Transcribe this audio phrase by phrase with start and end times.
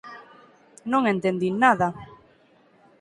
[0.91, 1.87] Non entendín nada.